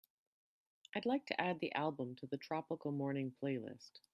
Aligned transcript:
I'd 0.95 1.05
like 1.05 1.27
to 1.27 1.39
add 1.39 1.59
the 1.59 1.75
album 1.75 2.15
to 2.15 2.25
the 2.25 2.37
Tropical 2.37 2.91
Morning 2.91 3.35
playlist. 3.39 3.99